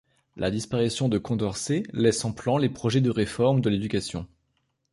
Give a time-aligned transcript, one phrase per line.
[0.35, 4.27] La disparition de Condorcet laisse en plan les projets de réforme de l'éducation.